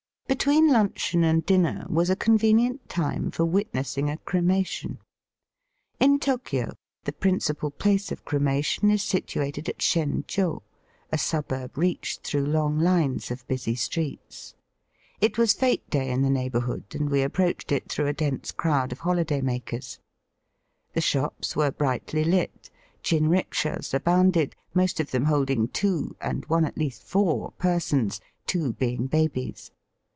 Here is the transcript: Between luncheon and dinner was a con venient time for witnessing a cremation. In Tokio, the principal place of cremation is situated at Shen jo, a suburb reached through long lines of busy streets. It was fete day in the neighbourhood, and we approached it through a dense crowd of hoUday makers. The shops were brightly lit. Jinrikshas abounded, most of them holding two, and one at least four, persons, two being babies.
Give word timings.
Between 0.27 0.71
luncheon 0.71 1.23
and 1.25 1.45
dinner 1.45 1.85
was 1.89 2.09
a 2.09 2.15
con 2.15 2.39
venient 2.39 2.79
time 2.87 3.29
for 3.31 3.43
witnessing 3.45 4.09
a 4.09 4.17
cremation. 4.17 4.97
In 5.99 6.19
Tokio, 6.19 6.71
the 7.03 7.11
principal 7.11 7.69
place 7.69 8.11
of 8.13 8.23
cremation 8.25 8.89
is 8.89 9.03
situated 9.03 9.67
at 9.69 9.81
Shen 9.83 10.23
jo, 10.27 10.63
a 11.11 11.17
suburb 11.17 11.77
reached 11.77 12.21
through 12.25 12.45
long 12.45 12.79
lines 12.79 13.29
of 13.29 13.45
busy 13.47 13.75
streets. 13.75 14.55
It 15.19 15.37
was 15.37 15.53
fete 15.53 15.87
day 15.91 16.09
in 16.09 16.21
the 16.23 16.29
neighbourhood, 16.29 16.95
and 16.95 17.09
we 17.09 17.21
approached 17.23 17.71
it 17.71 17.89
through 17.91 18.07
a 18.07 18.13
dense 18.13 18.51
crowd 18.51 18.91
of 18.93 19.01
hoUday 19.01 19.43
makers. 19.43 19.99
The 20.93 21.01
shops 21.01 21.57
were 21.57 21.71
brightly 21.71 22.23
lit. 22.23 22.71
Jinrikshas 23.03 23.93
abounded, 23.93 24.55
most 24.73 24.99
of 25.01 25.11
them 25.11 25.25
holding 25.25 25.67
two, 25.67 26.15
and 26.21 26.45
one 26.45 26.63
at 26.65 26.77
least 26.77 27.03
four, 27.03 27.51
persons, 27.59 28.21
two 28.47 28.73
being 28.73 29.05
babies. 29.07 29.71